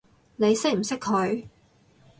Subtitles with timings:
[0.37, 1.45] 你識唔識佢？